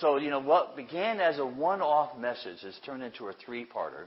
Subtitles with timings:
[0.00, 3.66] So, you know, what began as a one off message has turned into a three
[3.66, 4.06] parter,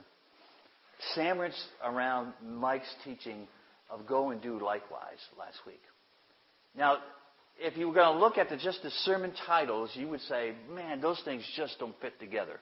[1.14, 3.46] sandwiched around Mike's teaching
[3.90, 5.82] of go and do likewise last week.
[6.76, 6.98] Now,
[7.58, 10.54] if you were going to look at the, just the sermon titles, you would say,
[10.74, 12.58] man, those things just don't fit together.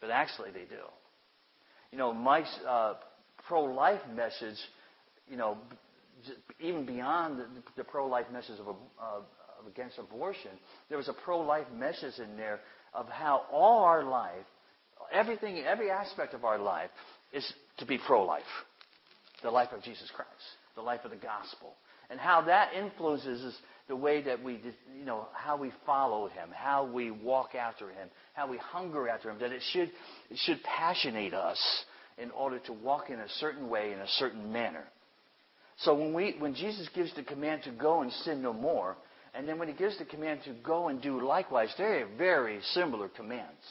[0.00, 0.84] But actually, they do.
[1.90, 2.94] You know, Mike's uh,
[3.48, 4.56] pro life message,
[5.28, 5.58] you know,
[6.60, 9.22] even beyond the, the pro life message of, a
[9.66, 10.50] against abortion,
[10.88, 12.60] there was a pro life message in there
[12.94, 14.44] of how all our life,
[15.12, 16.90] everything, every aspect of our life,
[17.32, 18.42] is to be pro life.
[19.42, 20.30] The life of Jesus Christ,
[20.76, 21.74] the life of the gospel.
[22.10, 23.56] And how that influences
[23.88, 24.60] the way that we,
[24.98, 29.30] you know, how we follow Him, how we walk after Him, how we hunger after
[29.30, 29.90] Him, that it should,
[30.30, 31.58] it should passionate us
[32.18, 34.84] in order to walk in a certain way, in a certain manner.
[35.78, 38.96] So when, we, when Jesus gives the command to go and sin no more,
[39.34, 43.08] and then when he gives the command to go and do likewise, they're very similar
[43.08, 43.64] commands.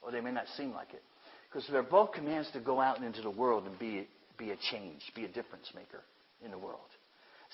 [0.00, 1.02] Or they may not seem like it.
[1.48, 4.06] Because they're both commands to go out into the world and be,
[4.38, 6.02] be a change, be a difference maker
[6.44, 6.78] in the world.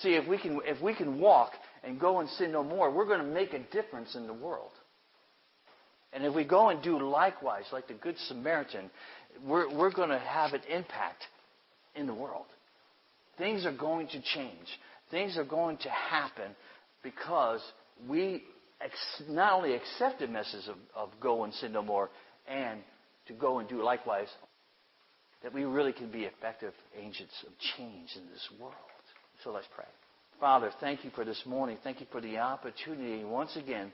[0.02, 1.52] See, if we, can, if we can walk
[1.82, 4.70] and go and sin no more, we're going to make a difference in the world.
[6.12, 8.90] And if we go and do likewise, like the Good Samaritan,
[9.44, 11.24] we're, we're going to have an impact
[11.96, 12.46] in the world.
[13.36, 14.66] Things are going to change.
[15.10, 16.54] Things are going to happen
[17.02, 17.60] because
[18.08, 18.42] we
[18.80, 22.10] ex- not only accept the message of, of go and sin no more
[22.48, 22.80] and
[23.26, 24.28] to go and do likewise,
[25.42, 28.74] that we really can be effective agents of change in this world.
[29.44, 29.86] So let's pray.
[30.40, 31.78] Father, thank you for this morning.
[31.82, 33.92] Thank you for the opportunity once again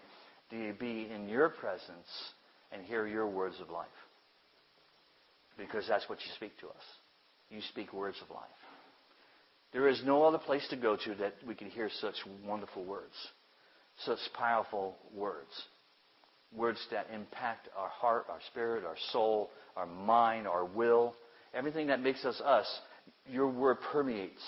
[0.50, 2.08] to be in your presence
[2.72, 3.86] and hear your words of life.
[5.56, 6.83] Because that's what you speak to us.
[7.50, 8.64] You speak words of life.
[9.75, 12.14] There is no other place to go to that we can hear such
[12.47, 13.12] wonderful words,
[14.05, 15.50] such powerful words.
[16.56, 21.17] Words that impact our heart, our spirit, our soul, our mind, our will,
[21.52, 22.67] everything that makes us us.
[23.28, 24.40] Your word permeates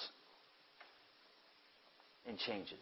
[2.24, 2.78] and changes.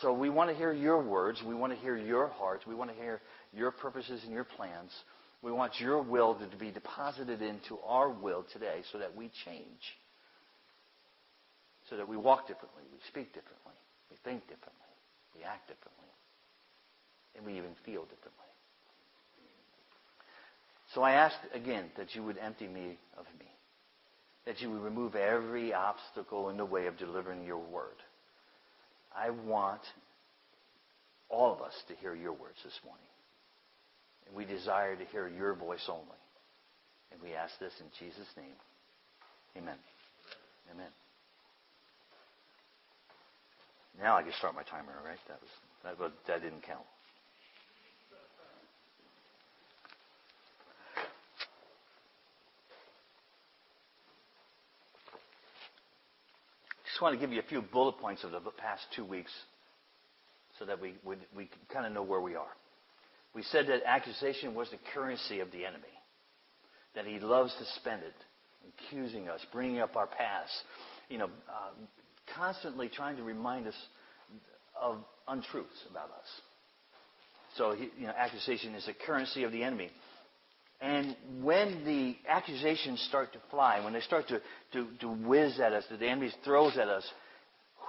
[0.00, 1.42] So we want to hear your words.
[1.44, 2.62] We want to hear your heart.
[2.68, 3.20] We want to hear
[3.52, 4.92] your purposes and your plans.
[5.42, 9.98] We want your will to be deposited into our will today so that we change
[11.90, 13.74] so that we walk differently, we speak differently,
[14.10, 14.94] we think differently,
[15.36, 16.08] we act differently,
[17.36, 18.30] and we even feel differently.
[20.94, 23.46] So I ask again that you would empty me of me,
[24.46, 27.98] that you would remove every obstacle in the way of delivering your word.
[29.16, 29.82] I want
[31.28, 33.04] all of us to hear your words this morning.
[34.26, 36.04] And we desire to hear your voice only.
[37.12, 38.54] And we ask this in Jesus' name.
[39.56, 39.78] Amen.
[40.72, 40.90] Amen.
[43.98, 45.18] Now I can start my timer, right?
[45.28, 45.50] That was
[45.84, 46.84] that, was, that didn't count.
[57.00, 59.32] Just want to give you a few bullet points of the past two weeks
[60.58, 62.52] so that we, we, we kind of know where we are.
[63.34, 65.84] We said that accusation was the currency of the enemy,
[66.94, 68.12] that he loves to spend it,
[68.68, 70.52] accusing us, bringing up our past,
[71.08, 71.70] you know, uh,
[72.36, 73.74] constantly trying to remind us
[74.80, 74.98] of
[75.28, 76.26] untruths about us.
[77.56, 79.90] So, you know, accusation is a currency of the enemy.
[80.80, 84.40] And when the accusations start to fly, when they start to,
[84.72, 87.04] to, to whiz at us, that the enemy throws at us,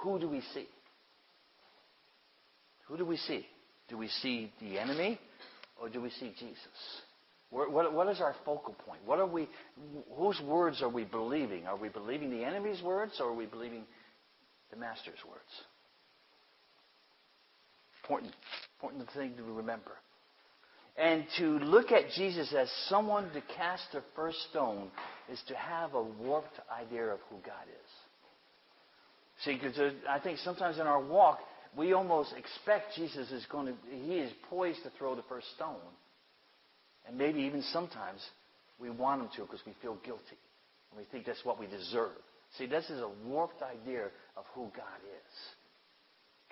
[0.02, 0.66] who do we see?
[2.88, 3.46] Who do we see?
[3.88, 5.18] Do we see the enemy
[5.80, 6.58] or do we see Jesus?
[7.50, 9.00] What, what, what is our focal point?
[9.06, 9.48] What are we,
[10.16, 11.66] whose words are we believing?
[11.66, 13.84] Are we believing the enemy's words or are we believing
[14.72, 15.40] the Master's words.
[18.02, 18.32] Important,
[18.76, 19.92] important thing to remember.
[20.96, 24.90] And to look at Jesus as someone to cast the first stone
[25.30, 27.90] is to have a warped idea of who God is.
[29.44, 31.38] See, because I think sometimes in our walk,
[31.76, 35.80] we almost expect Jesus is going to, he is poised to throw the first stone.
[37.06, 38.20] And maybe even sometimes
[38.78, 40.38] we want him to because we feel guilty.
[40.90, 42.10] And we think that's what we deserve.
[42.58, 44.04] See, this is a warped idea
[44.36, 45.34] of who God is.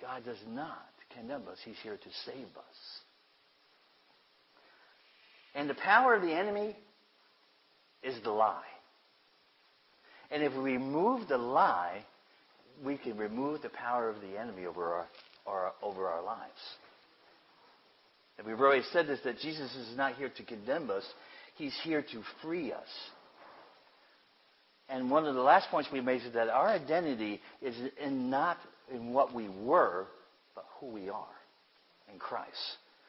[0.01, 1.57] God does not condemn us.
[1.63, 2.99] He's here to save us.
[5.53, 6.75] And the power of the enemy
[8.01, 8.63] is the lie.
[10.31, 12.03] And if we remove the lie,
[12.83, 15.07] we can remove the power of the enemy over our,
[15.45, 16.49] our, over our lives.
[18.37, 21.03] And we've already said this that Jesus is not here to condemn us,
[21.57, 22.87] He's here to free us.
[24.91, 28.57] And one of the last points we made is that our identity is in not
[28.93, 30.05] in what we were,
[30.53, 31.25] but who we are
[32.11, 32.49] in Christ.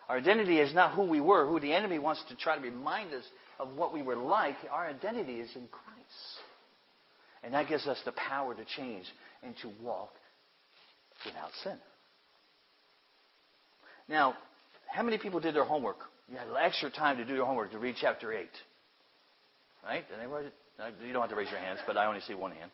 [0.09, 3.13] Our identity is not who we were, who the enemy wants to try to remind
[3.13, 3.25] us
[3.59, 4.55] of what we were like.
[4.71, 5.83] Our identity is in Christ.
[7.43, 9.07] And that gives us the power to change
[9.43, 10.13] and to walk
[11.27, 11.77] without sin.
[14.09, 14.35] Now,
[14.87, 15.99] how many people did their homework?
[16.31, 18.49] You had extra time to do your homework to read chapter 8.
[19.85, 20.09] Right?
[20.09, 20.49] Did Anybody?
[21.05, 22.71] You don't have to raise your hands, but I only see one hand,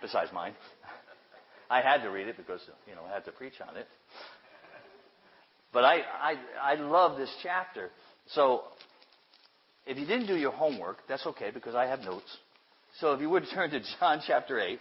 [0.00, 0.54] besides mine.
[1.70, 3.86] I had to read it because, you know, I had to preach on it.
[5.72, 7.90] But I, I, I love this chapter.
[8.28, 8.62] So,
[9.86, 12.36] if you didn't do your homework, that's okay because I have notes.
[13.00, 14.78] So if you would turn to John chapter 8.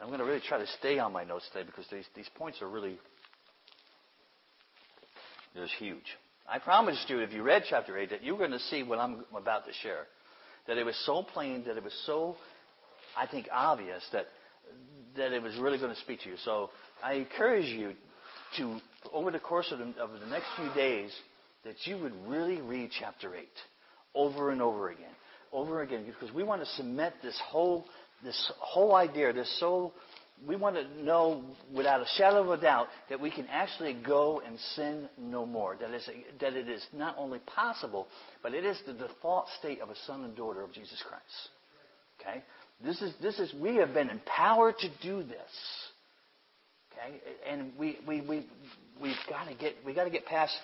[0.00, 2.60] I'm going to really try to stay on my notes today because these, these points
[2.60, 2.98] are really
[5.54, 6.02] just huge.
[6.48, 8.98] I promised you if you read chapter 8 that you were going to see what
[8.98, 10.06] I'm about to share.
[10.66, 12.36] That it was so plain, that it was so,
[13.16, 14.26] I think, obvious that,
[15.16, 16.36] that it was really going to speak to you.
[16.44, 16.70] So
[17.02, 17.92] I encourage you
[18.56, 18.80] to,
[19.12, 21.10] over the course of the, of the next few days,
[21.64, 23.46] that you would really read chapter 8
[24.14, 25.04] over and over again.
[25.52, 27.84] Over again, because we want to cement this whole,
[28.22, 29.92] this whole idea, this so,
[30.46, 34.42] we want to know without a shadow of a doubt that we can actually go
[34.44, 35.76] and sin no more.
[35.80, 36.08] That, is,
[36.40, 38.08] that it is not only possible,
[38.42, 41.24] but it is the default state of a son and daughter of Jesus Christ.
[42.20, 42.42] Okay?
[42.84, 45.38] This is, this is, we have been empowered to do this.
[46.92, 47.20] Okay?
[47.48, 48.46] And we, we, we,
[49.00, 50.54] we've got to get, we got to get past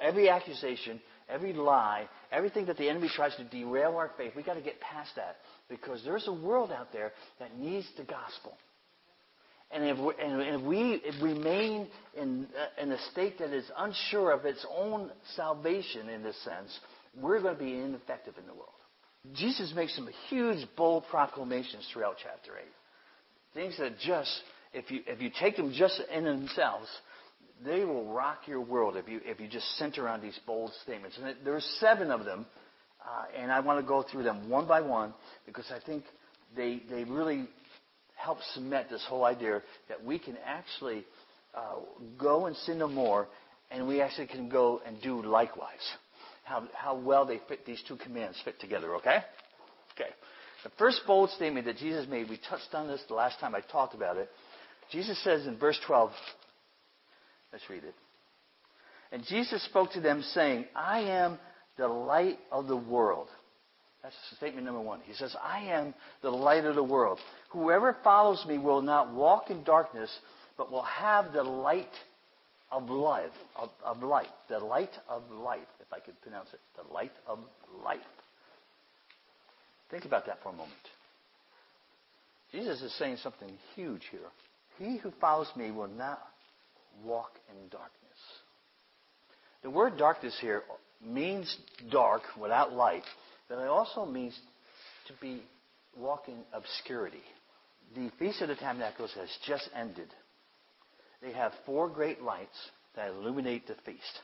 [0.00, 4.32] every accusation, every lie, everything that the enemy tries to derail our faith.
[4.36, 5.36] We've got to get past that
[5.68, 8.56] because there's a world out there that needs the gospel.
[9.72, 12.46] And if we, and if we remain in,
[12.80, 16.78] in a state that is unsure of its own salvation in this sense,
[17.18, 18.68] we're going to be ineffective in the world.
[19.34, 22.64] Jesus makes some huge, bold proclamations throughout chapter 8.
[23.54, 24.30] Things that just,
[24.74, 26.88] if you, if you take them just in themselves,
[27.64, 31.18] they will rock your world if you, if you just center on these bold statements.
[31.22, 32.46] And there's seven of them,
[33.00, 35.14] uh, and I want to go through them one by one
[35.46, 36.04] because I think
[36.56, 37.48] they, they really
[38.22, 41.04] help cement this whole idea that we can actually
[41.54, 41.76] uh,
[42.18, 43.28] go and sin no more,
[43.70, 45.92] and we actually can go and do likewise.
[46.44, 49.18] How, how well they fit these two commands fit together, okay?
[49.94, 50.10] Okay.
[50.64, 53.60] The first bold statement that Jesus made, we touched on this the last time I
[53.60, 54.28] talked about it.
[54.90, 56.10] Jesus says in verse 12,
[57.52, 57.94] Let's read it.
[59.10, 61.38] And Jesus spoke to them, saying, I am
[61.76, 63.28] the light of the world.
[64.02, 65.00] That's statement number one.
[65.04, 67.20] He says, I am the light of the world.
[67.50, 70.10] Whoever follows me will not walk in darkness,
[70.56, 71.86] but will have the light
[72.72, 73.30] of life.
[73.56, 74.28] Of, of light.
[74.48, 76.60] The light of life, if I could pronounce it.
[76.76, 77.38] The light of
[77.84, 78.00] life.
[79.90, 80.72] Think about that for a moment.
[82.50, 84.20] Jesus is saying something huge here.
[84.78, 86.20] He who follows me will not
[87.04, 87.92] walk in darkness.
[89.62, 90.62] The word darkness here
[91.04, 91.56] means
[91.90, 93.04] dark without light,
[93.48, 94.38] but it also means
[95.08, 95.42] to be
[95.96, 97.22] walking obscurity.
[97.94, 100.08] The Feast of the Tabernacles has just ended.
[101.20, 102.56] They have four great lights
[102.96, 104.20] that illuminate the feast.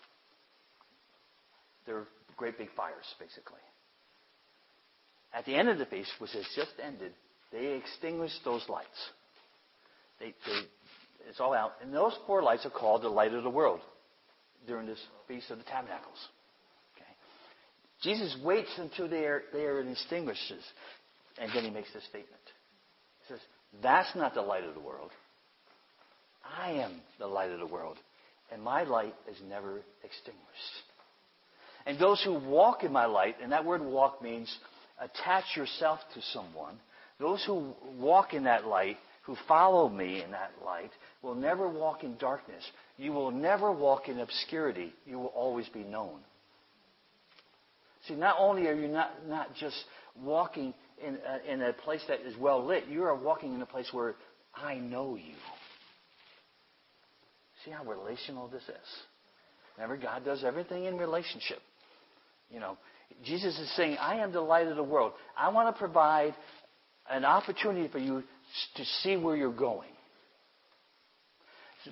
[1.86, 2.04] They're
[2.36, 3.60] great big fires, basically.
[5.32, 7.12] At the end of the feast, which has just ended,
[7.52, 8.88] they extinguish those lights.
[10.18, 10.62] They, they
[11.28, 11.72] it's all out.
[11.82, 13.80] And those four lights are called the light of the world
[14.66, 16.18] during this Feast of the Tabernacles.
[18.02, 20.52] Jesus waits until they are, they are extinguished,
[21.38, 22.42] and then he makes this statement.
[23.20, 23.40] He says,
[23.82, 25.10] That's not the light of the world.
[26.58, 27.96] I am the light of the world,
[28.52, 30.44] and my light is never extinguished.
[31.86, 34.54] And those who walk in my light, and that word walk means
[35.00, 36.78] attach yourself to someone,
[37.18, 38.96] those who walk in that light
[39.28, 40.90] who follow me in that light
[41.20, 42.64] will never walk in darkness.
[42.96, 44.94] You will never walk in obscurity.
[45.04, 46.20] You will always be known.
[48.08, 49.76] See, not only are you not, not just
[50.20, 50.74] walking
[51.04, 53.88] in a, in a place that is well lit, you are walking in a place
[53.92, 54.14] where
[54.54, 55.34] I know you.
[57.64, 58.88] See how relational this is?
[59.76, 61.58] Remember, God does everything in relationship.
[62.50, 62.78] You know,
[63.24, 65.12] Jesus is saying, I am the light of the world.
[65.36, 66.34] I want to provide
[67.10, 68.22] an opportunity for you
[68.76, 69.90] to see where you're going.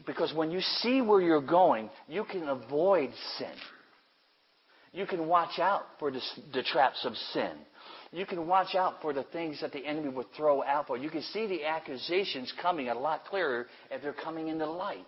[0.06, 3.54] Because when you see where you're going, you can avoid sin.
[4.97, 6.23] You can watch out for the,
[6.55, 7.50] the, traps of sin.
[8.12, 10.97] You can watch out for the things that the enemy would throw out for.
[10.97, 15.05] You can see the accusations coming a lot clearer if they're coming in the light.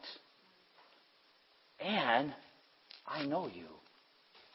[1.80, 2.34] And
[3.06, 3.64] I know you.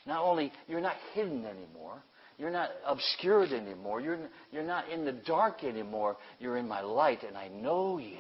[0.05, 2.03] Not only you're not hidden anymore,
[2.37, 4.01] you're not obscured anymore.
[4.01, 4.19] You're,
[4.51, 6.15] you're not in the dark anymore.
[6.37, 8.19] You're in my light, and I know you.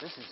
[0.00, 0.24] This is,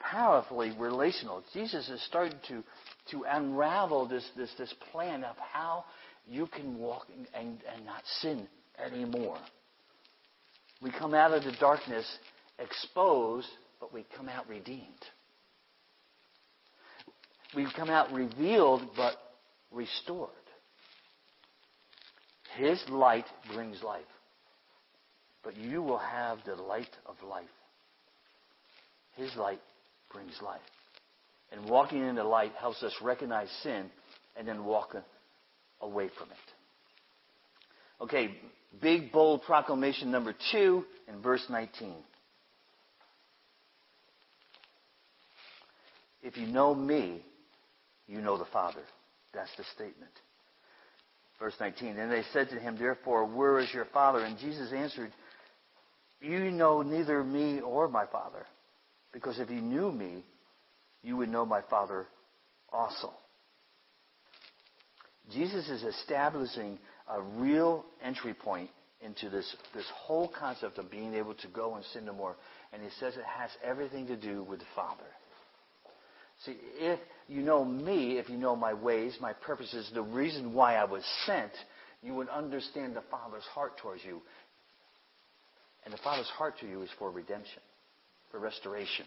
[0.00, 1.42] powerfully relational.
[1.52, 2.64] Jesus is starting to,
[3.10, 5.84] to unravel this, this, this plan of how
[6.28, 8.46] you can walk and, and not sin
[8.84, 9.38] anymore.
[10.82, 12.06] We come out of the darkness
[12.58, 13.48] exposed,
[13.80, 14.84] but we come out redeemed.
[17.54, 19.16] We come out revealed, but
[19.72, 20.30] restored.
[22.56, 24.02] His light brings life.
[25.42, 27.44] But you will have the light of life.
[29.16, 29.60] His light
[30.12, 30.60] brings life.
[31.52, 33.90] And walking in the light helps us recognize sin
[34.36, 34.94] and then walk
[35.80, 38.04] away from it.
[38.04, 38.36] Okay,
[38.80, 41.94] big, bold proclamation number two in verse 19.
[46.22, 47.22] If you know me,
[48.06, 48.82] you know the Father.
[49.32, 50.12] That's the statement.
[51.38, 51.96] Verse 19.
[51.96, 54.20] And they said to him, Therefore, where is your Father?
[54.20, 55.12] And Jesus answered,
[56.20, 58.46] You know neither me or my Father.
[59.12, 60.22] Because if you knew me,
[61.02, 62.06] you would know my Father
[62.72, 63.10] also.
[65.32, 66.78] Jesus is establishing
[67.08, 71.84] a real entry point into this, this whole concept of being able to go and
[71.86, 72.36] sin no more.
[72.72, 75.04] And he says it has everything to do with the Father.
[76.44, 80.76] See, if you know me, if you know my ways, my purposes, the reason why
[80.76, 81.52] I was sent,
[82.02, 84.20] you would understand the Father's heart towards you.
[85.84, 87.62] And the Father's heart to you is for redemption,
[88.30, 89.06] for restoration,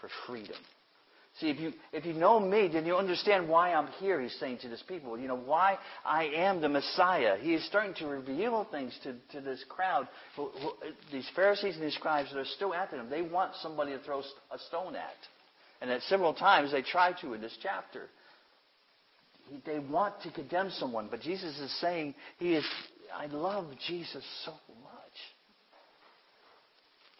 [0.00, 0.56] for freedom.
[1.40, 4.58] See, if you, if you know me, then you understand why I'm here, he's saying
[4.62, 5.18] to this people.
[5.18, 7.36] You know, why I am the Messiah.
[7.40, 10.06] He is starting to reveal things to, to this crowd.
[10.36, 10.72] Who, who,
[11.10, 13.10] these Pharisees and these scribes, they're still after him.
[13.10, 15.16] They want somebody to throw a stone at.
[15.80, 18.08] And at several times they try to in this chapter.
[19.66, 22.64] They want to condemn someone, but Jesus is saying, He is,
[23.14, 24.92] I love Jesus so much.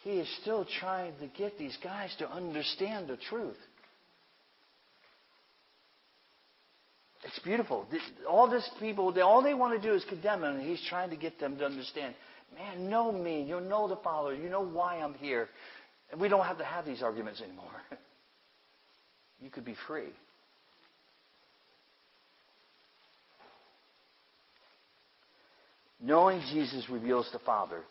[0.03, 3.57] He is still trying to get these guys to understand the truth.
[7.25, 7.87] It's beautiful.
[8.29, 11.15] All these people, all they want to do is condemn him, and he's trying to
[11.15, 12.13] get them to understand.
[12.55, 13.41] Man, know me.
[13.43, 14.35] You know the Father.
[14.35, 15.49] You know why I'm here.
[16.11, 17.71] And we don't have to have these arguments anymore.
[19.41, 20.09] you could be free.
[25.99, 27.81] Knowing Jesus reveals the Father,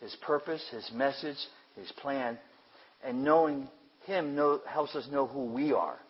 [0.00, 1.36] His purpose, His message,
[1.76, 2.36] His plan,
[3.04, 3.68] and knowing
[4.06, 6.00] Him know, helps us know who we are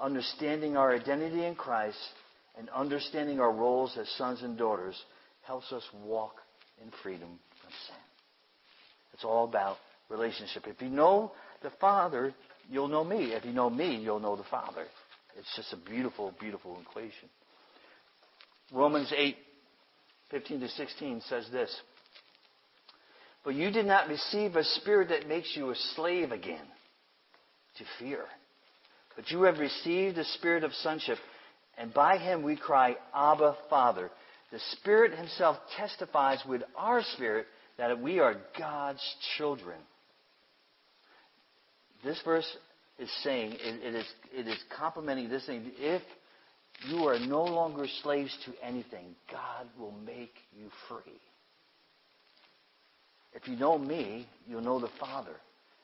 [0.00, 1.98] understanding our identity in Christ
[2.58, 5.00] and understanding our roles as sons and daughters
[5.42, 6.36] helps us walk
[6.82, 7.28] in freedom
[7.60, 7.96] from sin.
[9.12, 9.76] It's all about
[10.08, 10.66] relationship.
[10.66, 12.34] If you know the Father,
[12.70, 13.32] you'll know me.
[13.32, 14.86] If you know me, you'll know the Father.
[15.38, 17.28] It's just a beautiful, beautiful equation.
[18.72, 19.36] Romans 8,
[20.30, 21.74] 15 to 16 says this.
[23.44, 26.66] But you did not receive a spirit that makes you a slave again
[27.78, 28.24] to fear
[29.20, 31.18] but you have received the spirit of sonship,
[31.76, 34.10] and by him we cry, Abba, Father.
[34.50, 37.44] The Spirit himself testifies with our spirit
[37.76, 39.02] that we are God's
[39.36, 39.76] children.
[42.02, 42.50] This verse
[42.98, 45.70] is saying, it, it, is, it is complementing this thing.
[45.76, 46.00] If
[46.88, 51.20] you are no longer slaves to anything, God will make you free.
[53.34, 55.36] If you know me, you'll know the Father.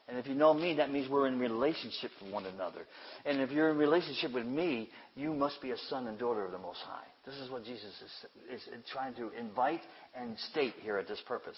[0.09, 2.87] And if you know me, that means we're in relationship with one another.
[3.25, 6.53] And if you're in relationship with me, you must be a son and daughter of
[6.53, 7.07] the Most High.
[7.25, 7.91] This is what Jesus
[8.53, 9.81] is, is trying to invite
[10.15, 11.57] and state here at this purpose.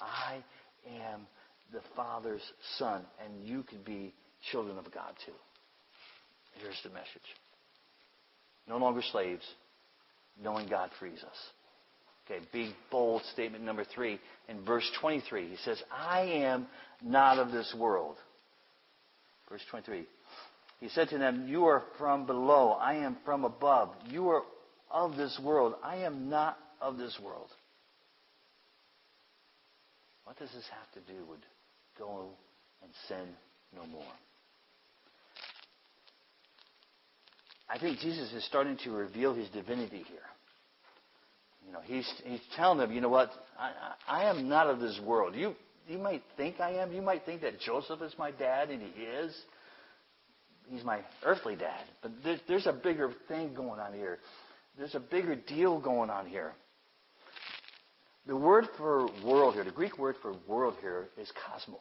[0.00, 0.42] I
[0.88, 1.26] am
[1.72, 2.42] the Father's
[2.78, 4.14] son, and you can be
[4.50, 5.32] children of God too.
[6.62, 7.06] Here's the message.
[8.66, 9.44] No longer slaves,
[10.42, 11.36] knowing God frees us.
[12.30, 14.20] Okay, big, bold statement number three.
[14.48, 16.66] In verse 23, he says, I am
[17.02, 18.16] not of this world.
[19.48, 20.06] Verse 23.
[20.80, 22.70] He said to them, You are from below.
[22.70, 23.90] I am from above.
[24.08, 24.42] You are
[24.90, 25.74] of this world.
[25.84, 27.48] I am not of this world.
[30.24, 31.40] What does this have to do with
[31.98, 32.28] go
[32.82, 33.34] and sin
[33.74, 34.02] no more?
[37.68, 40.18] I think Jesus is starting to reveal his divinity here.
[41.66, 43.30] You know, he's, he's telling them, you know what?
[43.58, 43.72] I,
[44.08, 45.36] I, I am not of this world.
[45.36, 45.54] You,
[45.90, 46.92] you might think I am.
[46.92, 49.36] You might think that Joseph is my dad, and he is.
[50.68, 51.84] He's my earthly dad.
[52.02, 54.18] But there's, there's a bigger thing going on here.
[54.78, 56.52] There's a bigger deal going on here.
[58.26, 61.80] The word for world here, the Greek word for world here is cosmos.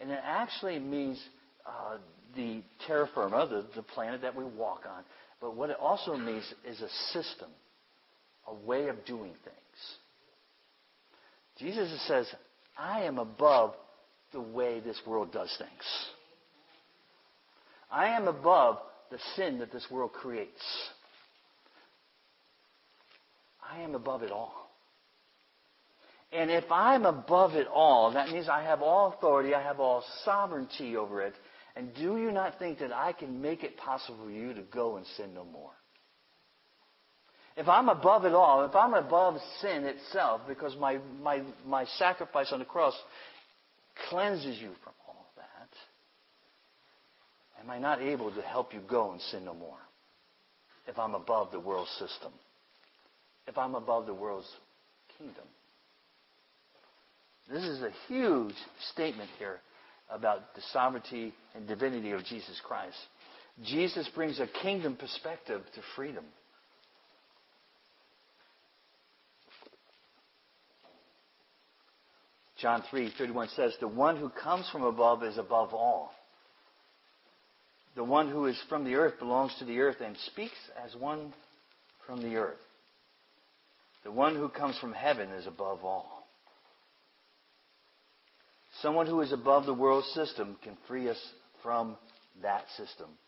[0.00, 1.20] And it actually means
[1.66, 1.96] uh,
[2.36, 5.02] the terra firma, the, the planet that we walk on.
[5.40, 7.48] But what it also means is a system
[8.48, 9.98] a way of doing things.
[11.58, 12.26] Jesus says,
[12.78, 13.74] I am above
[14.32, 16.06] the way this world does things.
[17.90, 18.78] I am above
[19.10, 20.62] the sin that this world creates.
[23.70, 24.52] I am above it all.
[26.30, 30.04] And if I'm above it all, that means I have all authority, I have all
[30.24, 31.34] sovereignty over it.
[31.74, 34.96] And do you not think that I can make it possible for you to go
[34.96, 35.70] and sin no more?
[37.58, 42.52] If I'm above it all, if I'm above sin itself, because my, my, my sacrifice
[42.52, 42.94] on the cross
[44.08, 45.68] cleanses you from all that,
[47.60, 49.78] am I not able to help you go and sin no more?
[50.86, 52.30] If I'm above the world system,
[53.48, 54.48] if I'm above the world's
[55.18, 55.44] kingdom.
[57.50, 58.54] This is a huge
[58.92, 59.58] statement here
[60.10, 62.96] about the sovereignty and divinity of Jesus Christ.
[63.64, 66.24] Jesus brings a kingdom perspective to freedom.
[72.58, 76.12] John 3:31 says, "The one who comes from above is above all.
[77.94, 81.32] The one who is from the earth belongs to the earth and speaks as one
[82.06, 82.60] from the earth.
[84.02, 86.26] The one who comes from heaven is above all."
[88.80, 91.96] Someone who is above the world system can free us from
[92.42, 93.18] that system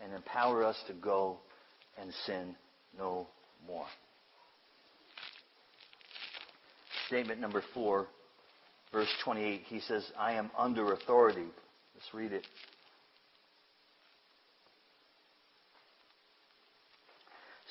[0.00, 1.40] and empower us to go
[1.98, 2.56] and sin
[2.96, 3.28] no
[3.66, 3.86] more.
[7.06, 8.08] Statement number four,
[8.92, 11.46] verse 28, he says, I am under authority.
[11.94, 12.46] Let's read it.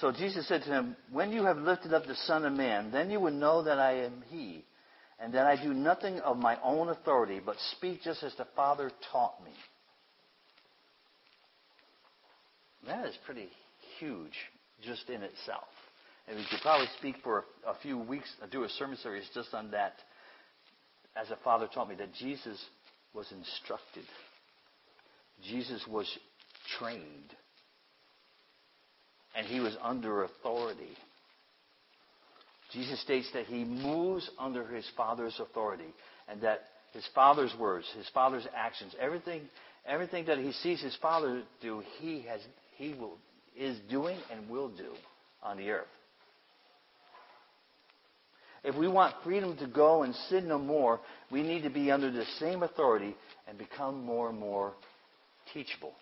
[0.02, 3.10] So Jesus said to him, When you have lifted up the Son of Man, then
[3.10, 4.66] you will know that I am He
[5.20, 8.92] and that I do nothing of my own authority, but speak just as the Father
[9.12, 9.52] taught me.
[12.86, 13.50] That is pretty
[14.00, 14.34] huge
[14.84, 15.64] just in itself.
[16.28, 19.54] And we could probably speak for a, few weeks, uh, do a sermon series just
[19.54, 19.94] on that,
[21.16, 22.64] as the Father taught me, that Jesus
[23.14, 24.04] was instructed.
[25.48, 26.08] Jesus was
[26.78, 27.34] trained.
[29.36, 30.96] And he was under authority.
[32.72, 35.94] Jesus states that he moves under his Father's authority
[36.28, 36.62] and that
[36.94, 39.42] his Father's words, his Father's actions, everything,
[39.86, 42.42] everything that he sees his Father do, he has,
[42.78, 43.18] he will,
[43.58, 44.94] is doing and will do
[45.44, 45.88] on the earth.
[48.66, 51.00] If we want freedom to go and sin no more,
[51.32, 53.16] we need to be under the same authority
[53.48, 54.74] and become more and more
[55.54, 55.94] teachable.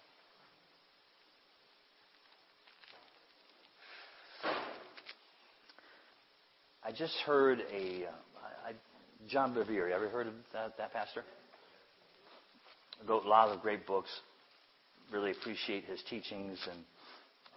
[6.86, 8.72] I just heard a uh, I,
[9.28, 9.90] John Bevere.
[9.90, 11.24] You ever heard of that, that pastor?
[13.08, 14.10] Wrote a lot of great books.
[15.12, 16.80] Really appreciate his teachings, and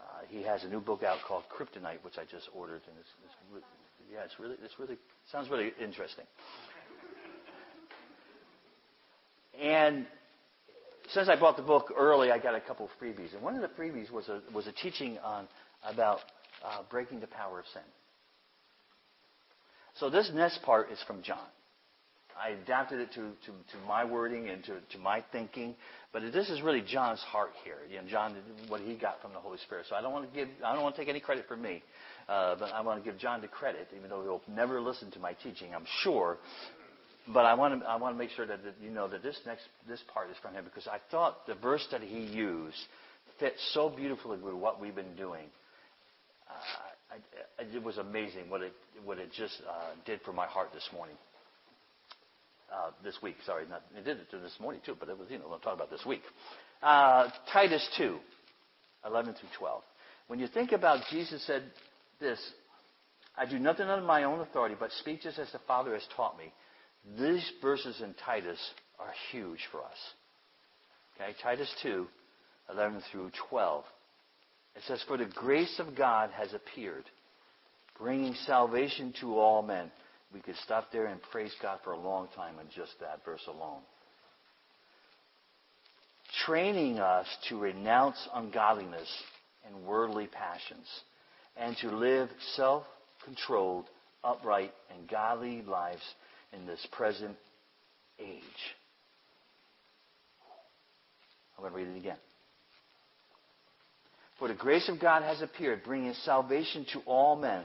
[0.00, 3.10] uh, he has a new book out called Kryptonite, which I just ordered, and it's,
[3.24, 3.64] it's
[4.12, 4.96] yeah, it's really it's really
[5.30, 6.24] sounds really interesting.
[9.60, 10.06] And
[11.08, 13.62] since I bought the book early, I got a couple of freebies, and one of
[13.62, 15.48] the freebies was a was a teaching on
[15.84, 16.20] about
[16.64, 17.82] uh, breaking the power of sin.
[19.98, 21.46] So this next part is from John.
[22.38, 25.74] I adapted it to, to, to my wording and to, to my thinking,
[26.12, 27.78] but this is really John's heart here.
[27.90, 28.36] You know, John,
[28.68, 29.86] what he got from the Holy Spirit.
[29.88, 31.82] So I don't want to give, I don't want to take any credit for me,
[32.28, 35.18] uh, but I want to give John the credit, even though he'll never listen to
[35.20, 36.38] my teaching, I'm sure.
[37.32, 39.38] But I want to, I want to make sure that, that you know that this
[39.46, 42.76] next, this part is from him because I thought the verse that he used
[43.38, 45.44] fit so beautifully with what we've been doing.
[46.48, 48.72] Uh, I, it was amazing what it
[49.04, 51.16] what it just uh, did for my heart this morning.
[52.72, 55.38] Uh, this week, sorry, not it did it this morning too, but it was you
[55.38, 56.22] know I'm talking about this week.
[56.82, 58.18] Uh, Titus 2,
[59.06, 59.82] 11 through 12.
[60.28, 61.62] When you think about Jesus said
[62.20, 62.38] this,
[63.36, 66.38] I do nothing under my own authority, but speak just as the Father has taught
[66.38, 66.52] me.
[67.18, 68.58] These verses in Titus
[68.98, 69.98] are huge for us.
[71.14, 72.06] Okay, Titus 2,
[72.72, 73.84] 11 through 12.
[74.76, 77.04] It says, For the grace of God has appeared,
[77.98, 79.90] bringing salvation to all men.
[80.34, 83.46] We could stop there and praise God for a long time on just that verse
[83.46, 83.80] alone.
[86.44, 89.08] Training us to renounce ungodliness
[89.66, 90.86] and worldly passions,
[91.56, 92.84] and to live self
[93.24, 93.86] controlled,
[94.22, 96.02] upright, and godly lives
[96.52, 97.36] in this present
[98.18, 98.42] age.
[101.56, 102.18] I'm going to read it again.
[104.38, 107.62] For the grace of God has appeared, bringing salvation to all men,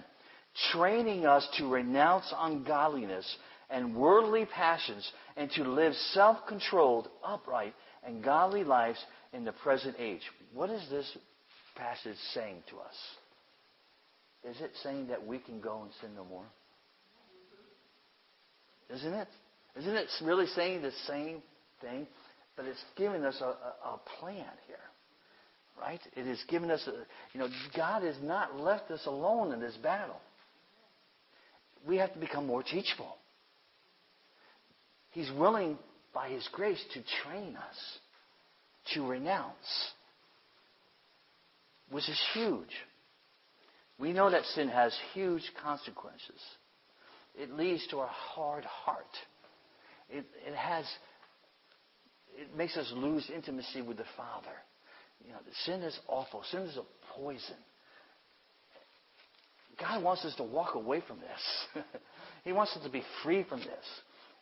[0.72, 3.26] training us to renounce ungodliness
[3.70, 7.74] and worldly passions, and to live self controlled, upright,
[8.06, 9.00] and godly lives
[9.34, 10.22] in the present age.
[10.54, 11.18] What is this
[11.76, 12.96] passage saying to us?
[14.50, 16.46] Is it saying that we can go and sin no more?
[18.90, 19.28] Isn't it?
[19.78, 21.42] Isn't it really saying the same
[21.80, 22.08] thing?
[22.56, 24.78] But it's giving us a, a, a plan here.
[25.80, 26.00] right?
[26.16, 26.92] It has given us, a,
[27.34, 30.20] you know, God has not left us alone in this battle.
[31.88, 33.16] We have to become more teachable.
[35.12, 35.78] He's willing,
[36.14, 37.78] by His grace, to train us
[38.94, 39.92] to renounce,
[41.90, 42.70] which is huge.
[44.02, 46.42] We know that sin has huge consequences.
[47.36, 49.06] It leads to a hard heart.
[50.10, 50.86] It, it has,
[52.36, 54.58] it makes us lose intimacy with the Father.
[55.24, 56.42] You know, sin is awful.
[56.50, 56.84] Sin is a
[57.16, 57.56] poison.
[59.80, 61.84] God wants us to walk away from this.
[62.44, 63.86] he wants us to be free from this.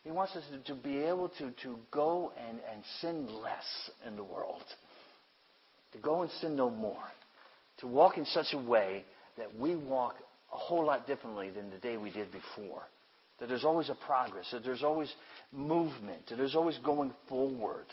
[0.04, 4.16] He wants us to, to be able to, to go and, and sin less in
[4.16, 4.64] the world.
[5.92, 7.04] To go and sin no more.
[7.80, 9.04] To walk in such a way
[9.40, 10.16] that we walk
[10.52, 12.82] a whole lot differently than the day we did before.
[13.38, 15.10] That there's always a progress, that there's always
[15.50, 17.86] movement, that there's always going forward.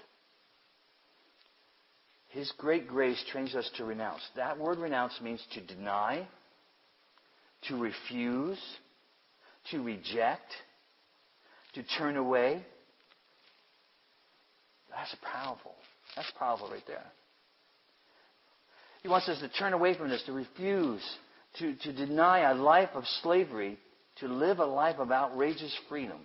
[2.27, 4.21] His great grace trains us to renounce.
[4.36, 6.27] That word renounce means to deny,
[7.69, 8.60] to refuse,
[9.71, 10.51] to reject,
[11.75, 12.62] to turn away.
[14.89, 15.75] That's powerful.
[16.17, 17.05] That's powerful right there.
[19.01, 21.01] He wants us to turn away from this, to refuse,
[21.59, 23.77] to, to deny a life of slavery,
[24.19, 26.19] to live a life of outrageous freedom.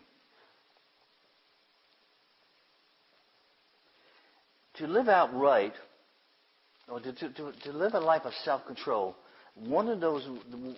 [4.76, 5.74] To live outright,
[6.88, 9.14] or to, to, to, live a life of self-control,
[9.54, 10.26] one of those,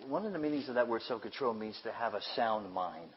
[0.08, 3.10] one of the meanings of that word self-control means to have a sound mind.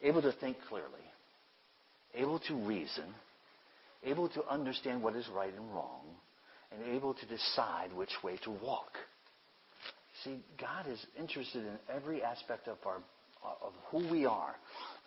[0.00, 0.88] Able to think clearly,
[2.14, 3.04] able to reason,
[4.04, 6.02] able to understand what is right and wrong,
[6.72, 8.98] and able to decide which way to walk.
[10.24, 12.98] See, God is interested in every aspect of our
[13.44, 14.54] of who we are.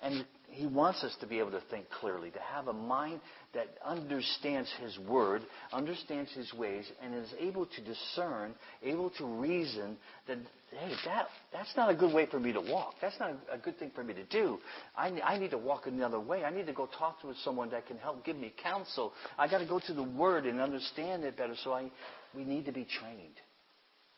[0.06, 3.20] And he wants us to be able to think clearly, to have a mind
[3.56, 5.42] that understands his word,
[5.74, 10.38] understands his ways, and is able to discern, able to reason that,
[10.70, 12.94] hey, that, that's not a good way for me to walk.
[13.02, 14.60] That's not a, good thing for me to do.
[14.96, 16.44] I, I need to walk another way.
[16.44, 19.12] I need to go talk to someone that can help give me counsel.
[19.40, 21.56] I got to go to the word and understand it better.
[21.64, 21.90] So I,
[22.36, 23.40] we need to be trained.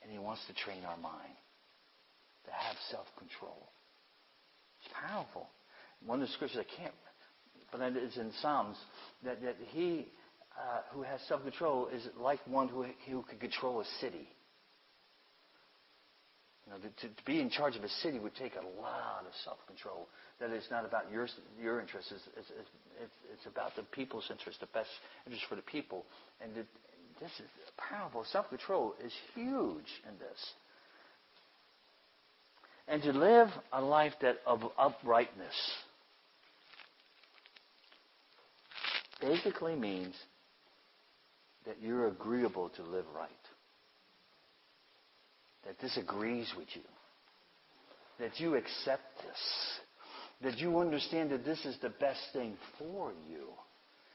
[0.04, 1.36] And he wants to train our mind
[2.46, 3.70] to have self-control.
[4.82, 5.48] It's powerful.
[6.06, 6.94] One of the scriptures I can't,
[7.72, 8.78] but it's in Psalms
[9.24, 10.08] that, that he
[10.58, 14.28] uh, who has self-control is like one who, who could control a city.
[16.66, 19.34] You know, to, to, be in charge of a city would take a lot of
[19.46, 20.08] self-control.
[20.40, 21.28] That is not about your
[21.62, 22.12] your interests.
[22.12, 22.52] It's, it's,
[23.02, 24.90] it's, it's about the people's interest, the best
[25.26, 26.06] interest for the people.
[26.42, 28.26] And this is powerful.
[28.32, 30.54] Self-control is huge in this.
[32.88, 35.56] And to live a life that of uprightness
[39.22, 40.16] basically means
[41.66, 43.30] that you're agreeable to live right.
[45.66, 46.82] That this agrees with you.
[48.20, 49.80] That you accept this.
[50.42, 53.48] That you understand that this is the best thing for you.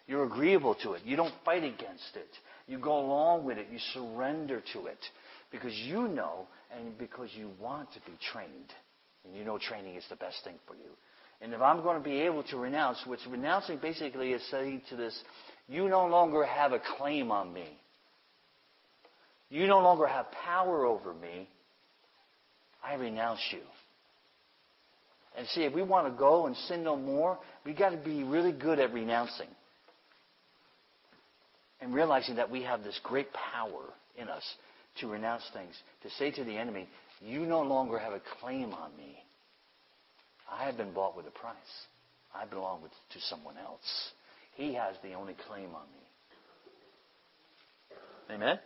[0.06, 1.02] You're agreeable to it.
[1.04, 2.28] You don't fight against it.
[2.66, 3.68] You go along with it.
[3.70, 4.98] You surrender to it.
[5.50, 8.72] Because you know and because you want to be trained.
[9.24, 10.90] And you know training is the best thing for you.
[11.42, 14.96] And if I'm going to be able to renounce, which renouncing basically is saying to
[14.96, 15.18] this,
[15.68, 17.66] you no longer have a claim on me.
[19.50, 21.48] You no longer have power over me.
[22.82, 23.60] I renounce you.
[25.36, 28.22] And see, if we want to go and sin no more, we've got to be
[28.22, 29.48] really good at renouncing.
[31.80, 33.82] And realizing that we have this great power
[34.16, 34.44] in us
[35.00, 36.88] to renounce things, to say to the enemy,
[37.20, 39.24] You no longer have a claim on me.
[40.52, 41.56] I have been bought with a price.
[42.34, 44.12] I belong with, to someone else.
[44.54, 46.02] He has the only claim on me.
[48.34, 48.58] Amen?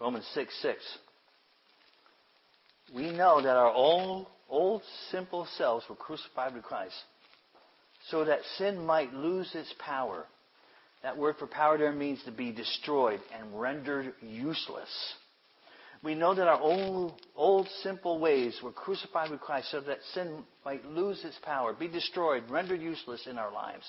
[0.00, 0.98] Romans 6 6.
[2.94, 6.96] We know that our old, old simple selves were crucified with Christ
[8.08, 10.24] so that sin might lose its power.
[11.02, 14.88] That word for power there means to be destroyed and rendered useless.
[16.02, 20.44] We know that our old, old simple ways were crucified with Christ so that sin
[20.64, 23.84] might lose its power, be destroyed, rendered useless in our lives.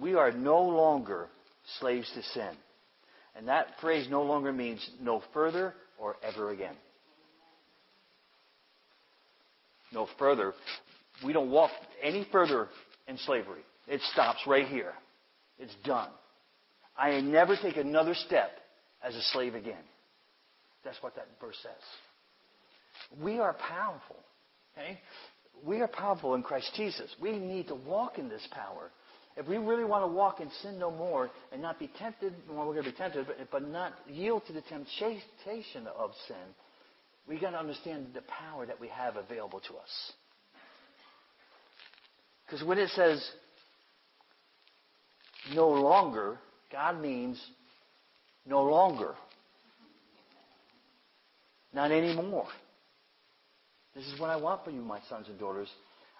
[0.00, 1.28] We are no longer
[1.80, 2.56] slaves to sin.
[3.36, 6.74] And that phrase no longer means no further or ever again.
[9.92, 10.54] No further
[11.24, 11.70] we don't walk
[12.02, 12.68] any further
[13.06, 13.62] in slavery.
[13.86, 14.92] It stops right here.
[15.58, 16.10] It's done.
[16.96, 18.50] I never take another step
[19.02, 19.82] as a slave again.
[20.84, 23.20] That's what that verse says.
[23.22, 24.16] We are powerful.
[24.76, 24.98] Okay?
[25.64, 27.14] We are powerful in Christ Jesus.
[27.20, 28.90] We need to walk in this power.
[29.36, 32.66] If we really want to walk in sin no more and not be tempted, well,
[32.66, 36.36] we're going to be tempted, but, but not yield to the temptation of sin,
[37.28, 40.12] we got to understand the power that we have available to us.
[42.46, 43.24] Because when it says
[45.54, 46.38] no longer,
[46.70, 47.40] God means
[48.46, 49.14] no longer.
[51.72, 52.48] Not anymore.
[53.94, 55.68] This is what I want for you, my sons and daughters.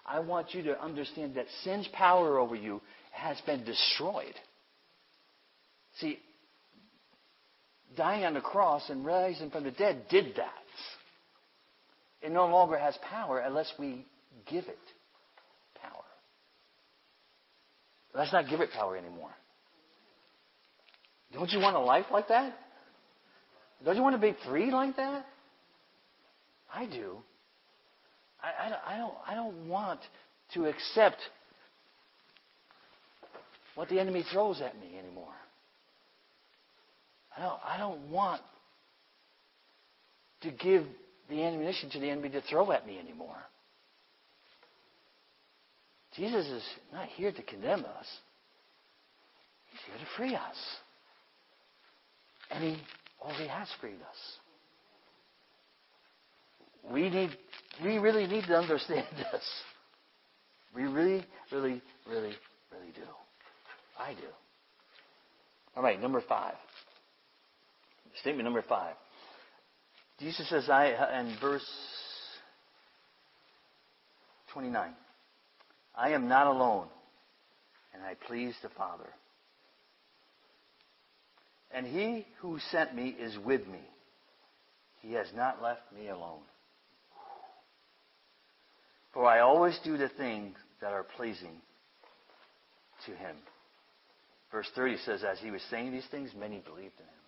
[0.05, 4.33] I want you to understand that sin's power over you has been destroyed.
[5.99, 6.19] See,
[7.95, 10.53] dying on the cross and rising from the dead did that.
[12.21, 14.05] It no longer has power unless we
[14.49, 14.79] give it
[15.81, 16.03] power.
[18.19, 19.29] Let's not give it power anymore.
[21.31, 22.53] Don't you want a life like that?
[23.85, 25.25] Don't you want to be free like that?
[26.73, 27.15] I do.
[28.43, 30.01] I, I, I, don't, I don't want
[30.53, 31.15] to accept
[33.75, 35.33] what the enemy throws at me anymore.
[37.37, 38.41] I don't, I don't want
[40.41, 40.83] to give
[41.29, 43.37] the ammunition to the enemy to throw at me anymore.
[46.19, 48.05] Jesus is not here to condemn us.
[49.71, 50.57] He's here to free us.
[52.51, 52.77] And he
[53.21, 54.17] already has freed us.
[56.91, 57.29] We need
[57.81, 59.43] we really need to understand this.
[60.75, 62.35] We really, really, really,
[62.69, 63.07] really do.
[63.97, 64.27] I do.
[65.77, 66.55] All right, number five.
[68.19, 68.95] Statement number five.
[70.19, 71.65] Jesus says, I, in verse
[74.51, 74.93] 29,
[75.99, 76.87] I am not alone,
[77.93, 79.09] and I please the Father.
[81.71, 83.81] And he who sent me is with me.
[85.01, 86.41] He has not left me alone.
[89.13, 91.61] For I always do the things that are pleasing
[93.05, 93.35] to him.
[94.51, 97.18] Verse 30 says, As he was saying these things, many believed in him.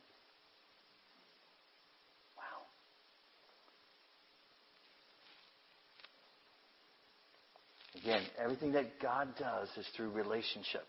[8.02, 10.86] Again, everything that God does is through relationship.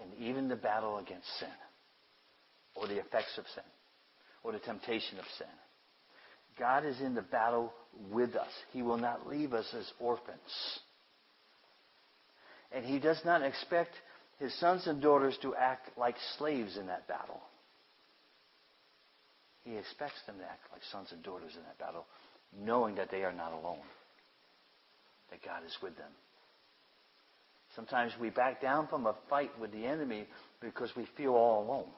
[0.00, 1.48] And even the battle against sin,
[2.74, 3.64] or the effects of sin,
[4.42, 5.46] or the temptation of sin.
[6.58, 7.72] God is in the battle
[8.10, 8.50] with us.
[8.72, 10.38] He will not leave us as orphans.
[12.72, 13.90] And He does not expect
[14.38, 17.40] His sons and daughters to act like slaves in that battle.
[19.64, 22.06] He expects them to act like sons and daughters in that battle,
[22.58, 23.80] knowing that they are not alone,
[25.30, 26.10] that God is with them.
[27.76, 30.26] Sometimes we back down from a fight with the enemy
[30.60, 31.90] because we feel all alone.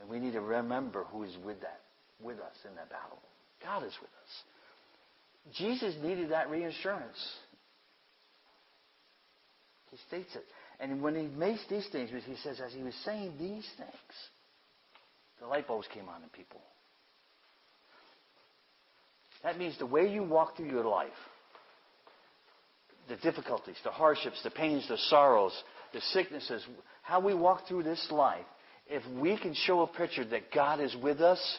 [0.00, 1.80] And we need to remember who is with that
[2.22, 3.18] with us in that battle.
[3.62, 5.54] God is with us.
[5.56, 7.18] Jesus needed that reassurance.
[9.90, 10.44] He states it.
[10.80, 14.12] And when he makes these things, he says, as he was saying these things,
[15.40, 16.60] the light bulbs came on in people.
[19.42, 21.10] That means the way you walk through your life,
[23.08, 25.52] the difficulties, the hardships, the pains, the sorrows,
[25.92, 26.64] the sicknesses,
[27.02, 28.44] how we walk through this life,
[28.86, 31.58] if we can show a picture that God is with us,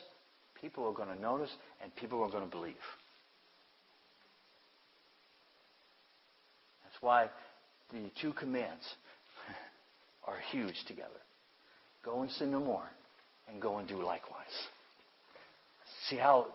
[0.60, 1.50] people are going to notice
[1.82, 2.76] and people are going to believe.
[6.84, 7.30] That's why
[7.92, 8.84] the two commands
[10.28, 11.10] are huge together.
[12.04, 12.88] Go and sin no more,
[13.50, 14.46] and go and do likewise.
[16.10, 16.48] See how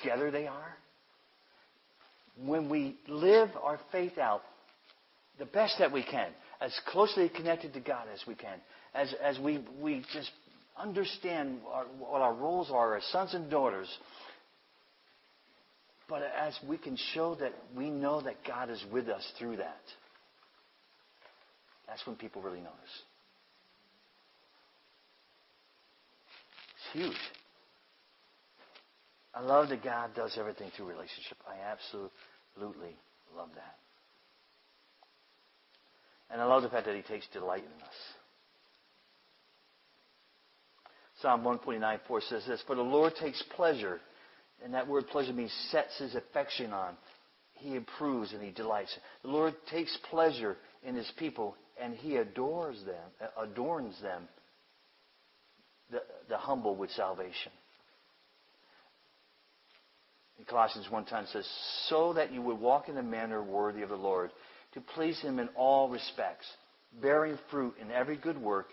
[0.00, 0.76] together they are?
[2.44, 4.42] When we live our faith out
[5.38, 8.58] the best that we can, as closely connected to God as we can,
[8.94, 10.30] as, as we, we just
[10.76, 13.88] understand our, what our roles are as sons and daughters.
[16.08, 19.80] But as we can show that we know that God is with us through that,
[21.86, 22.72] that's when people really notice.
[26.94, 27.37] It's huge.
[29.34, 31.38] I love that God does everything through relationship.
[31.46, 32.96] I absolutely
[33.36, 33.76] love that.
[36.30, 37.94] And I love the fact that He takes delight in us.
[41.20, 44.00] Psalm 149, 4 says this, For the Lord takes pleasure,
[44.64, 46.94] and that word pleasure means sets his affection on.
[47.54, 48.96] He approves and he delights.
[49.22, 54.28] The Lord takes pleasure in his people, and he adores them, adorns them,
[55.90, 57.50] the, the humble with salvation.
[60.38, 61.48] In Colossians 1.10 says,
[61.88, 64.30] So that you would walk in a manner worthy of the Lord,
[64.74, 66.46] to please him in all respects,
[67.00, 68.68] bearing fruit in every good work,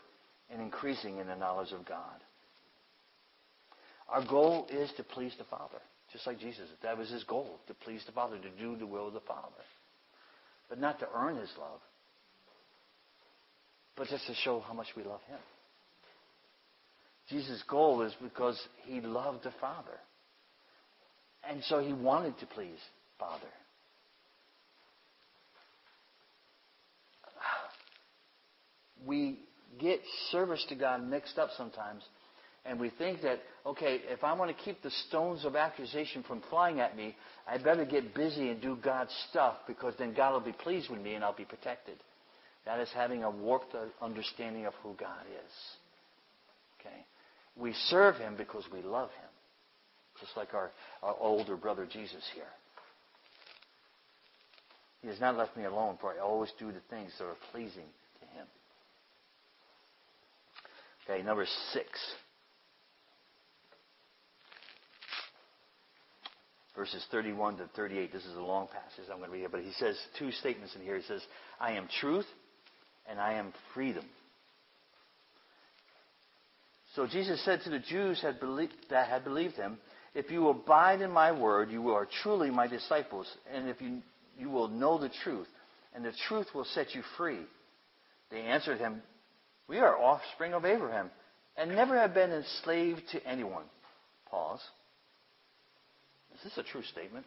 [0.52, 2.22] and increasing in the knowledge of God.
[4.10, 5.82] Our goal is to please the Father,
[6.14, 6.70] just like Jesus.
[6.84, 9.64] That was his goal, to please the Father, to do the will of the Father.
[10.70, 11.80] But not to earn his love,
[13.96, 15.40] but just to show how much we love him.
[17.30, 19.98] Jesus' goal is because he loved the Father.
[21.50, 22.80] And so he wanted to please
[23.20, 23.48] Father.
[29.06, 29.40] We
[29.80, 30.00] get
[30.32, 32.02] service to God mixed up sometimes
[32.66, 36.42] and we think that, okay, if I want to keep the stones of accusation from
[36.50, 37.16] flying at me,
[37.48, 41.00] I better get busy and do God's stuff because then God will be pleased with
[41.00, 41.96] me and I'll be protected.
[42.66, 45.52] That is having a warped understanding of who God is.
[46.80, 47.06] Okay?
[47.56, 49.25] We serve Him because we love Him.
[50.26, 50.72] Just like our,
[51.04, 52.44] our older brother Jesus here.
[55.02, 57.86] He has not left me alone, for I always do the things that are pleasing
[58.22, 58.48] to Him.
[61.08, 61.88] Okay, number six.
[66.76, 68.12] verses 31 to 38.
[68.12, 70.76] This is a long passage I'm going to read here, but he says two statements
[70.76, 70.98] in here.
[70.98, 71.22] He says,
[71.58, 72.26] I am truth
[73.10, 74.04] and I am freedom.
[76.96, 79.78] So Jesus said to the Jews that had believed him,
[80.16, 84.02] If you abide in my word, you are truly my disciples, and if you,
[84.40, 85.48] you will know the truth,
[85.94, 87.42] and the truth will set you free.
[88.32, 89.02] They answered him,
[89.68, 91.12] We are offspring of Abraham,
[91.58, 93.66] and never have been enslaved to anyone.
[94.32, 94.62] Pause.
[96.36, 97.26] Is this a true statement?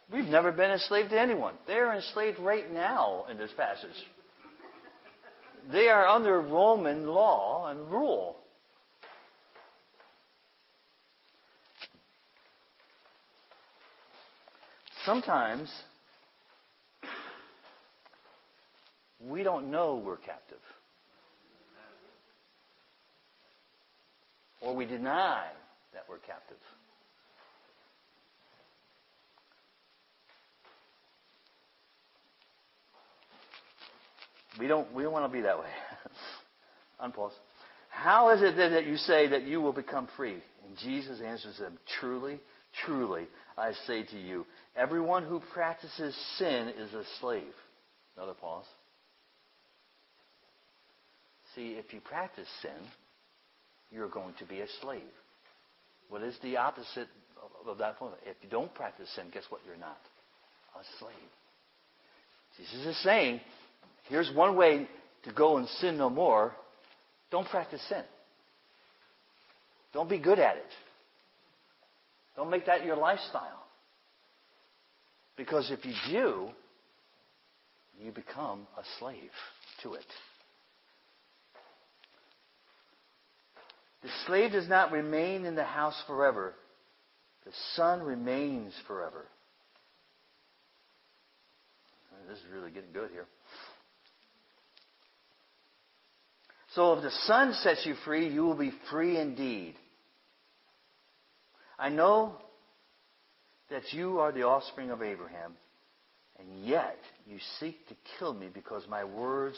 [0.12, 1.54] We've never been enslaved to anyone.
[1.66, 3.90] They are enslaved right now in this passage.
[5.70, 8.39] They are under Roman law and rule.
[15.04, 15.70] Sometimes
[19.20, 20.58] we don't know we're captive.
[24.60, 25.46] or we deny
[25.92, 26.56] that we're captive.
[34.58, 35.66] We don't, we don't want to be that way.
[37.02, 37.32] Unpause.
[37.88, 40.36] How is it then that you say that you will become free?
[40.66, 42.40] And Jesus answers them, Truly,
[42.84, 47.52] truly, I say to you, everyone who practices sin is a slave.
[48.16, 48.64] Another pause.
[51.54, 52.70] See, if you practice sin,
[53.90, 55.02] you're going to be a slave.
[56.08, 57.08] What is the opposite
[57.66, 58.14] of that point?
[58.24, 59.60] If you don't practice sin, guess what?
[59.66, 59.98] You're not
[60.74, 61.12] a slave.
[62.56, 63.40] Jesus is saying,
[64.08, 64.88] here's one way
[65.24, 66.52] to go and sin no more.
[67.30, 68.02] Don't practice sin.
[69.92, 70.70] Don't be good at it.
[72.40, 73.66] Don't make that your lifestyle.
[75.36, 76.48] Because if you do,
[78.02, 79.30] you become a slave
[79.82, 80.06] to it.
[84.02, 86.54] The slave does not remain in the house forever.
[87.44, 89.26] The son remains forever.
[92.26, 93.26] This is really getting good here.
[96.74, 99.74] So if the Son sets you free, you will be free indeed.
[101.80, 102.34] I know
[103.70, 105.54] that you are the offspring of Abraham,
[106.38, 109.56] and yet you seek to kill me because my words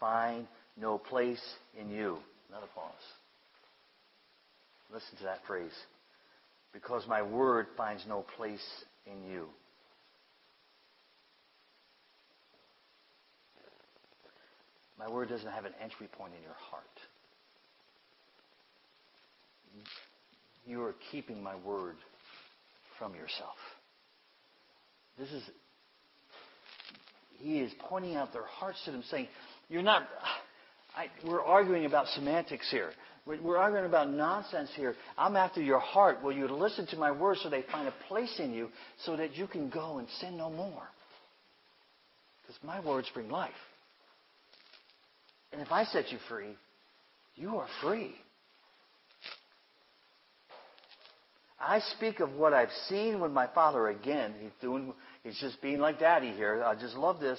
[0.00, 0.46] find
[0.80, 1.42] no place
[1.78, 2.16] in you.
[2.48, 2.92] Another pause.
[4.90, 5.74] Listen to that phrase.
[6.72, 8.64] Because my word finds no place
[9.06, 9.46] in you.
[14.98, 16.84] My word doesn't have an entry point in your heart.
[20.68, 21.96] You are keeping my word
[22.98, 23.56] from yourself.
[25.18, 25.42] This is,
[27.38, 29.28] he is pointing out their hearts to them, saying,
[29.70, 30.06] You're not,
[30.94, 32.90] I, we're arguing about semantics here.
[33.24, 34.94] We're arguing about nonsense here.
[35.16, 36.22] I'm after your heart.
[36.22, 38.68] Will you listen to my words so they find a place in you
[39.04, 40.88] so that you can go and sin no more?
[42.42, 43.50] Because my words bring life.
[45.52, 46.56] And if I set you free,
[47.36, 48.14] you are free.
[51.60, 54.34] I speak of what I've seen with my father again.
[54.40, 54.92] He's doing
[55.24, 56.62] he's just being like daddy here.
[56.64, 57.38] I just love this.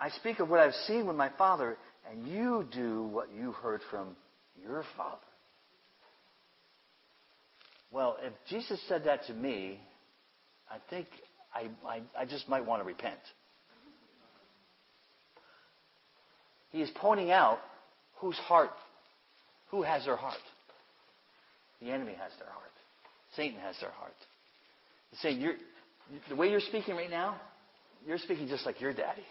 [0.00, 1.76] I speak of what I've seen with my father,
[2.10, 4.16] and you do what you heard from
[4.62, 5.20] your Father.
[7.90, 9.78] Well, if Jesus said that to me,
[10.68, 11.06] I think
[11.54, 13.20] I, I, I just might want to repent.
[16.70, 17.60] He is pointing out
[18.16, 18.70] whose heart,
[19.70, 20.34] who has their heart.
[21.80, 22.73] The enemy has their heart.
[23.36, 24.14] Satan has their heart.
[25.10, 25.54] He's saying, you're,
[26.28, 27.40] the way you're speaking right now,
[28.06, 29.24] you're speaking just like your daddy.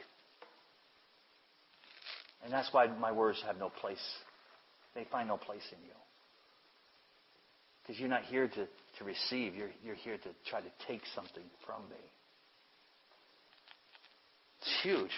[2.43, 4.01] And that's why my words have no place
[4.95, 5.93] they find no place in you.
[7.81, 8.67] Because you're not here to,
[8.99, 12.03] to receive, you're, you're here to try to take something from me.
[14.61, 15.11] It's huge.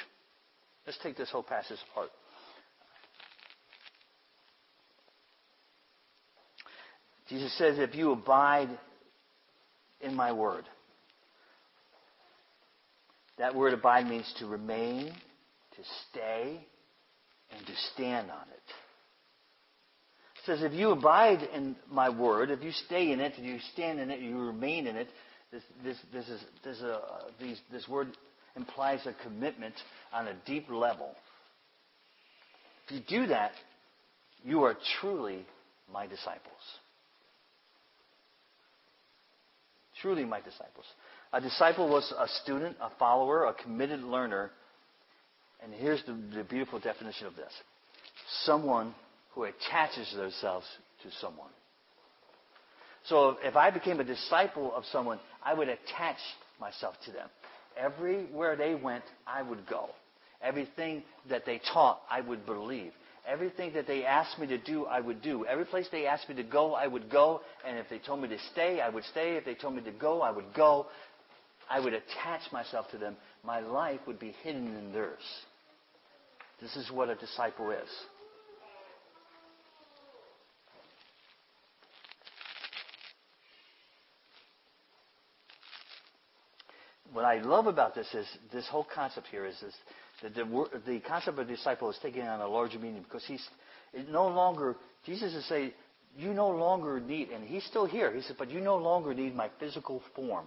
[0.85, 2.09] Let's take this whole passage apart.
[7.27, 8.69] Jesus says, if you abide
[10.01, 10.65] in my word.
[13.37, 16.65] That word abide means to remain, to stay,
[17.51, 18.73] and to stand on it.
[20.37, 23.57] It says, if you abide in my word, if you stay in it, if you
[23.73, 25.07] stand in it, you remain in it,
[25.51, 27.01] this, this, this, is, this, a,
[27.39, 28.09] these, this word
[28.55, 29.73] implies a commitment
[30.13, 31.15] on a deep level.
[32.85, 33.51] If you do that,
[34.43, 35.45] you are truly
[35.91, 36.53] my disciples.
[40.05, 40.85] Truly my disciples.
[41.33, 44.51] A disciple was a student, a follower, a committed learner.
[45.63, 47.51] And here's the, the beautiful definition of this
[48.43, 48.93] someone
[49.33, 50.67] who attaches themselves
[51.01, 51.49] to someone.
[53.05, 56.17] So if I became a disciple of someone, I would attach
[56.61, 57.27] myself to them.
[57.75, 59.89] Everywhere they went, I would go.
[60.39, 61.01] Everything
[61.31, 62.91] that they taught, I would believe.
[63.27, 65.45] Everything that they asked me to do, I would do.
[65.45, 67.41] Every place they asked me to go, I would go.
[67.67, 69.35] And if they told me to stay, I would stay.
[69.35, 70.87] If they told me to go, I would go.
[71.69, 73.17] I would attach myself to them.
[73.43, 75.23] My life would be hidden in theirs.
[76.61, 77.89] This is what a disciple is.
[87.11, 89.73] What I love about this is this whole concept here is this,
[90.21, 93.45] that the, the concept of disciple is taking on a larger meaning because he's
[94.09, 95.71] no longer, Jesus is saying,
[96.17, 98.13] you no longer need, and he's still here.
[98.13, 100.45] He says, but you no longer need my physical form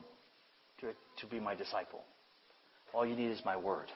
[0.81, 2.01] to, to be my disciple.
[2.95, 3.87] All you need is my word.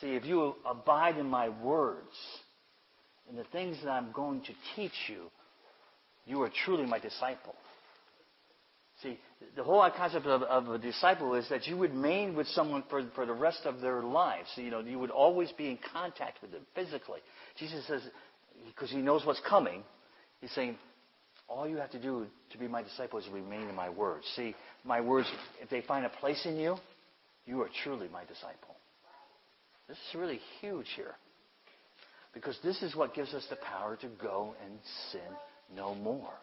[0.00, 2.16] See, if you abide in my words
[3.28, 5.30] and the things that I'm going to teach you,
[6.26, 7.54] you are truly my disciple.
[9.02, 9.18] See,
[9.56, 13.02] the whole concept of, of, a disciple is that you would remain with someone for,
[13.14, 14.48] for the rest of their lives.
[14.54, 17.20] So, you know, you would always be in contact with them physically.
[17.58, 18.02] Jesus says,
[18.66, 19.82] because he knows what's coming,
[20.40, 20.76] he's saying,
[21.48, 24.24] all you have to do to be my disciple is remain in my words.
[24.36, 25.26] See, my words,
[25.62, 26.76] if they find a place in you,
[27.46, 28.76] you are truly my disciple.
[29.88, 31.14] This is really huge here.
[32.32, 34.78] Because this is what gives us the power to go and
[35.10, 35.20] sin
[35.74, 36.34] no more.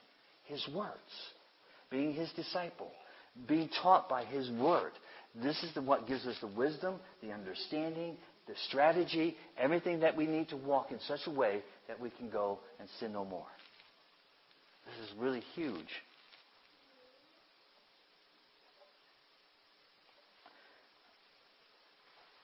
[0.43, 0.91] His words
[1.89, 2.91] being his disciple,
[3.47, 4.91] being taught by his word.
[5.35, 8.17] This is the, what gives us the wisdom, the understanding,
[8.47, 12.29] the strategy, everything that we need to walk in such a way that we can
[12.29, 13.45] go and sin no more.
[14.85, 15.87] This is really huge.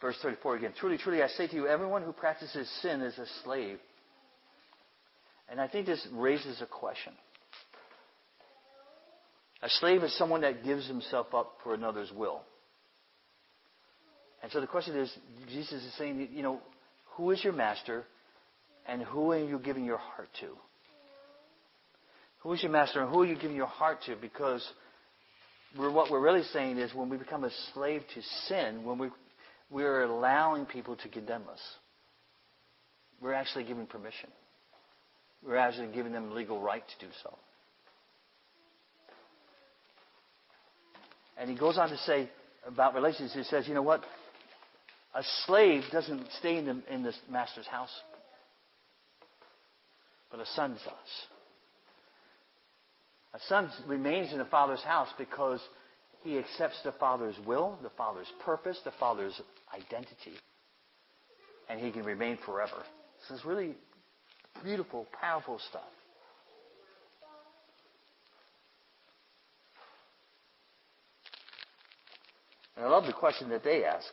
[0.01, 0.73] Verse 34 again.
[0.77, 3.79] Truly, truly, I say to you, everyone who practices sin is a slave.
[5.49, 7.13] And I think this raises a question.
[9.63, 12.41] A slave is someone that gives himself up for another's will.
[14.41, 15.09] And so the question is,
[15.49, 16.59] Jesus is saying, you know,
[17.15, 18.03] who is your master
[18.85, 20.47] and who are you giving your heart to?
[22.39, 24.17] Who is your master and who are you giving your heart to?
[24.17, 24.67] Because
[25.77, 29.07] we're, what we're really saying is when we become a slave to sin, when we,
[29.71, 31.61] we're allowing people to condemn us,
[33.21, 34.29] we're actually giving permission.
[35.41, 37.37] We're actually giving them legal right to do so.
[41.37, 42.29] And he goes on to say
[42.65, 44.03] about relationships, he says, you know what?
[45.15, 47.91] A slave doesn't stay in the, in the master's house,
[50.31, 51.27] but a son does.
[53.35, 55.59] A son remains in the father's house because
[56.23, 59.39] he accepts the father's will, the father's purpose, the father's
[59.73, 60.37] identity,
[61.69, 62.83] and he can remain forever.
[63.29, 63.75] This is really
[64.63, 65.81] beautiful, powerful stuff.
[72.75, 74.07] And I love the question that they ask.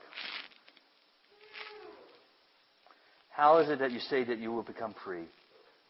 [3.30, 5.24] How is it that you say that you will become free?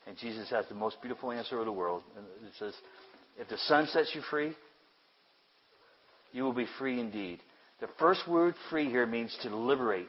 [0.07, 2.03] And Jesus has the most beautiful answer of the world.
[2.16, 2.75] And it says,
[3.39, 4.55] If the Son sets you free,
[6.33, 7.41] you will be free indeed.
[7.81, 10.07] The first word free here means to liberate,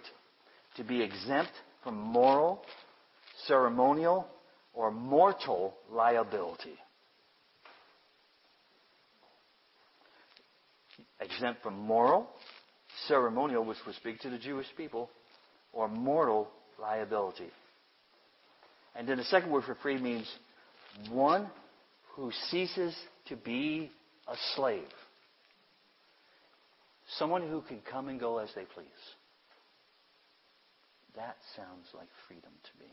[0.77, 1.51] to be exempt
[1.83, 2.61] from moral,
[3.47, 4.27] ceremonial,
[4.73, 6.75] or mortal liability.
[11.19, 12.27] Exempt from moral,
[13.07, 15.09] ceremonial, which would speak to the Jewish people,
[15.73, 16.49] or mortal
[16.79, 17.49] liability.
[18.95, 20.27] And then the second word for free means
[21.09, 21.49] one
[22.15, 22.95] who ceases
[23.27, 23.89] to be
[24.27, 24.83] a slave.
[27.17, 28.87] Someone who can come and go as they please.
[31.15, 32.91] That sounds like freedom to me.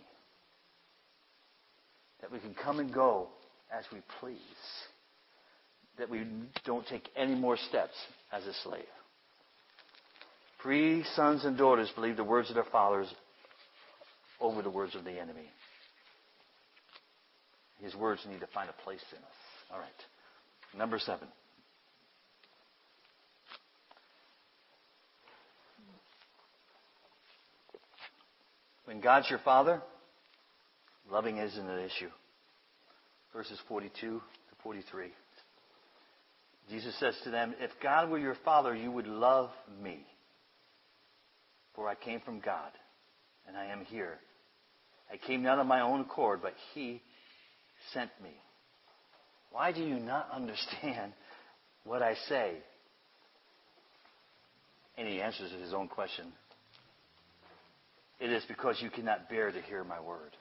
[2.21, 3.29] That we can come and go
[3.77, 4.39] as we please.
[5.99, 6.25] That we
[6.65, 7.95] don't take any more steps
[8.33, 8.85] as a slave.
[10.63, 13.13] Free sons and daughters believe the words of their fathers
[14.41, 15.49] over the words of the enemy.
[17.81, 19.71] His words need to find a place in us.
[19.73, 19.89] All right.
[20.77, 21.29] Number seven.
[28.85, 29.83] When God's your Father,
[31.11, 32.09] loving isn't an issue.
[33.35, 34.21] Verses 42 to
[34.63, 35.09] 43.
[36.71, 39.51] Jesus says to them, If God were your Father, you would love
[39.83, 40.07] me.
[41.79, 42.72] For I came from God,
[43.47, 44.18] and I am here.
[45.12, 47.01] I came not of my own accord, but He
[47.95, 48.31] sent me.
[49.53, 51.12] Why do you not understand
[51.85, 52.55] what I say?
[54.99, 56.33] And he answers his own question.
[58.18, 60.37] It is because you cannot bear to hear my word.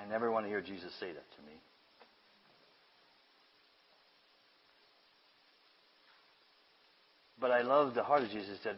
[0.00, 1.60] I never want to hear Jesus say that to me.
[7.40, 8.76] But I love the heart of Jesus that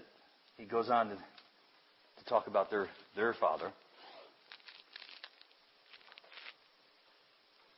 [0.57, 3.73] he goes on to, to talk about their, their father.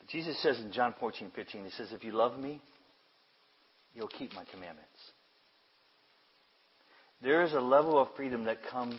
[0.09, 2.61] Jesus says in John 14, 15, he says, If you love me,
[3.95, 4.91] you'll keep my commandments.
[7.23, 8.97] There is a level of freedom that comes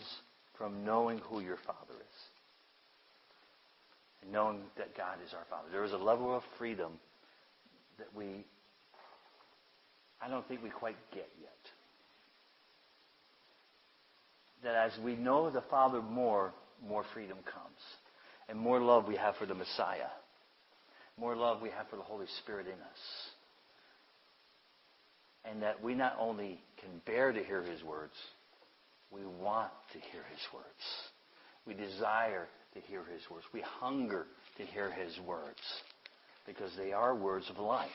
[0.56, 2.16] from knowing who your Father is.
[4.22, 5.68] And knowing that God is our Father.
[5.70, 6.92] There is a level of freedom
[7.98, 8.44] that we,
[10.20, 11.63] I don't think we quite get yet.
[14.64, 16.52] That as we know the Father more,
[16.86, 17.80] more freedom comes.
[18.48, 20.10] And more love we have for the Messiah.
[21.16, 23.30] More love we have for the Holy Spirit in us
[25.44, 28.14] and that we not only can bear to hear his words,
[29.10, 30.66] we want to hear his words.
[31.66, 33.44] We desire to hear his words.
[33.52, 34.26] We hunger
[34.58, 35.60] to hear his words
[36.46, 37.90] because they are words of life.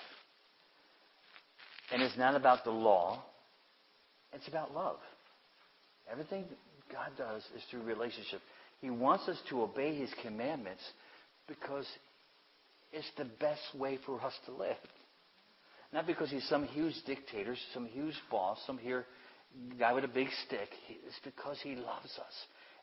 [1.92, 3.24] And it's not about the law,
[4.34, 4.98] it's about love.
[6.12, 6.46] Everything
[6.92, 8.42] God does is through relationship.
[8.82, 10.82] He wants us to obey his commandments
[11.48, 11.86] because
[12.92, 14.78] it's the best way for us to live.
[15.92, 19.06] Not because he's some huge dictator, some huge boss, some here
[19.80, 20.70] guy with a big stick.
[20.88, 22.34] It's because he loves us.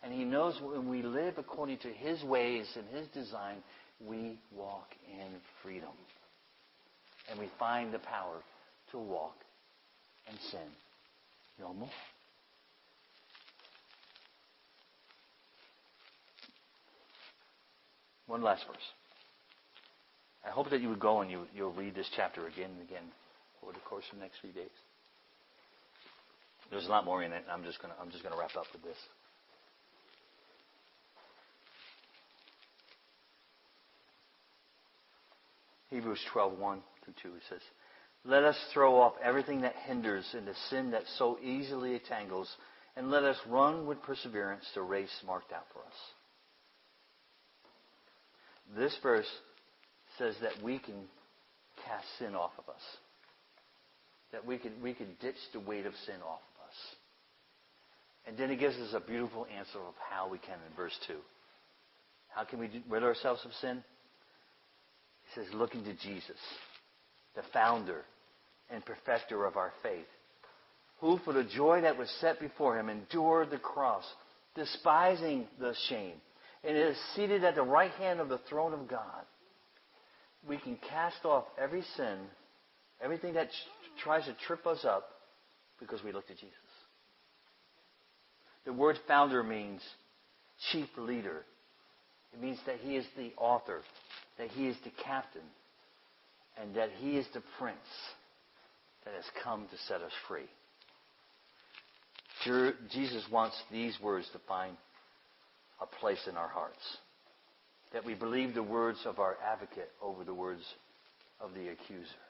[0.02, 3.58] And he knows when we live according to his ways and his design,
[4.04, 5.28] we walk in
[5.62, 5.90] freedom.
[7.30, 8.40] And we find the power
[8.92, 9.36] to walk
[10.28, 10.68] and sin
[11.58, 11.88] no more.
[18.26, 18.76] One last verse.
[20.44, 23.04] I hope that you would go and you, you'll read this chapter again and again
[23.62, 24.70] over the course of the next few days.
[26.70, 27.44] There's a lot more in it.
[27.50, 28.96] I'm just to I'm just to wrap up with this.
[35.90, 37.62] Hebrews 12:1 through 2 it says,
[38.24, 42.56] "Let us throw off everything that hinders and the sin that so easily entangles,
[42.96, 46.12] and let us run with perseverance the race marked out for us."
[48.74, 49.28] This verse
[50.18, 50.94] says that we can
[51.86, 52.80] cast sin off of us.
[54.32, 56.76] That we can, we can ditch the weight of sin off of us.
[58.26, 61.14] And then he gives us a beautiful answer of how we can in verse 2.
[62.28, 63.82] How can we rid ourselves of sin?
[65.22, 66.36] He says, looking to Jesus,
[67.34, 68.02] the founder
[68.68, 70.06] and perfecter of our faith,
[71.00, 74.04] who for the joy that was set before him endured the cross,
[74.54, 76.14] despising the shame,
[76.66, 79.24] and is seated at the right hand of the throne of God
[80.48, 82.18] we can cast off every sin,
[83.02, 83.48] everything that
[84.02, 85.08] tries to trip us up,
[85.80, 86.52] because we look to Jesus.
[88.64, 89.80] The word founder means
[90.72, 91.44] chief leader.
[92.32, 93.82] It means that he is the author,
[94.38, 95.42] that he is the captain,
[96.60, 97.76] and that he is the prince
[99.04, 100.48] that has come to set us free.
[102.92, 104.76] Jesus wants these words to find
[105.80, 106.82] a place in our hearts
[107.92, 110.62] that we believe the words of our advocate over the words
[111.40, 112.24] of the accuser.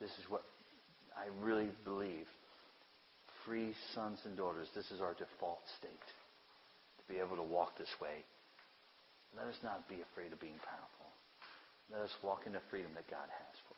[0.00, 0.42] This is what
[1.16, 2.26] I really believe.
[3.46, 6.06] Free sons and daughters, this is our default state.
[6.98, 8.24] To be able to walk this way.
[9.36, 11.10] Let us not be afraid of being powerful.
[11.90, 13.71] Let us walk in the freedom that God has for